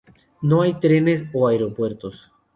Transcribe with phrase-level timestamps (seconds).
[0.41, 2.31] No hay trenes o aeropuertos.